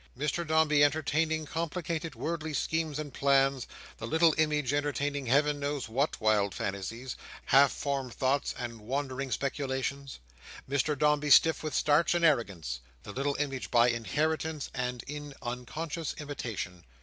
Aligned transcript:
Mr 0.17 0.47
Dombey 0.47 0.83
entertaining 0.83 1.45
complicated 1.45 2.15
worldly 2.15 2.55
schemes 2.55 2.97
and 2.97 3.13
plans; 3.13 3.67
the 3.99 4.07
little 4.07 4.33
image 4.39 4.73
entertaining 4.73 5.27
Heaven 5.27 5.59
knows 5.59 5.87
what 5.87 6.19
wild 6.19 6.55
fancies, 6.55 7.15
half 7.45 7.71
formed 7.71 8.11
thoughts, 8.11 8.55
and 8.57 8.81
wandering 8.81 9.29
speculations. 9.29 10.17
Mr 10.67 10.97
Dombey 10.97 11.29
stiff 11.29 11.61
with 11.61 11.75
starch 11.75 12.15
and 12.15 12.25
arrogance; 12.25 12.79
the 13.03 13.11
little 13.11 13.35
image 13.35 13.69
by 13.69 13.89
inheritance, 13.89 14.71
and 14.73 15.03
in 15.05 15.35
unconscious 15.43 16.15
imitation. 16.17 16.83